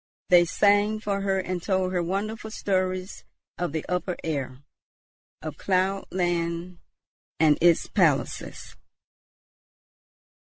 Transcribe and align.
They 0.29 0.45
sang 0.45 0.99
for 0.99 1.21
her 1.21 1.37
and 1.37 1.61
told 1.61 1.93
her 1.93 2.01
wonderful 2.01 2.49
stories 2.49 3.23
of 3.59 3.71
the 3.71 3.85
upper 3.87 4.15
air, 4.23 4.63
of 5.43 5.59
cloud 5.59 6.07
land 6.09 6.79
and 7.39 7.55
its 7.61 7.85
palaces. 7.85 8.75